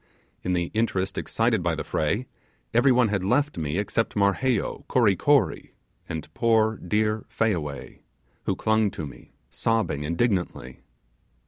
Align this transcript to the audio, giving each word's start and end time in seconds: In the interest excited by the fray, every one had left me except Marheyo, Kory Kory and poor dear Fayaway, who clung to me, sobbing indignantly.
In 0.41 0.53
the 0.53 0.71
interest 0.73 1.15
excited 1.15 1.61
by 1.61 1.75
the 1.75 1.83
fray, 1.83 2.25
every 2.73 2.91
one 2.91 3.09
had 3.09 3.23
left 3.23 3.55
me 3.59 3.77
except 3.77 4.15
Marheyo, 4.15 4.83
Kory 4.87 5.15
Kory 5.15 5.75
and 6.09 6.27
poor 6.33 6.77
dear 6.77 7.27
Fayaway, 7.29 7.99
who 8.45 8.55
clung 8.55 8.89
to 8.89 9.05
me, 9.05 9.33
sobbing 9.51 10.01
indignantly. 10.01 10.79